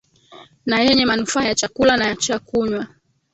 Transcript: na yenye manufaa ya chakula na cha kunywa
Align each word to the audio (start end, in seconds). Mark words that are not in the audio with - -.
na 0.65 0.79
yenye 0.79 1.05
manufaa 1.05 1.43
ya 1.43 1.55
chakula 1.55 1.97
na 1.97 2.15
cha 2.15 2.39
kunywa 2.39 2.87